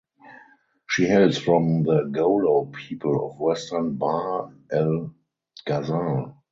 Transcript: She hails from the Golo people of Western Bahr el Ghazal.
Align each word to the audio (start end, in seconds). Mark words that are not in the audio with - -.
She 0.89 1.05
hails 1.05 1.37
from 1.37 1.83
the 1.83 2.09
Golo 2.11 2.65
people 2.73 3.23
of 3.29 3.39
Western 3.39 3.97
Bahr 3.97 4.51
el 4.71 5.13
Ghazal. 5.63 6.37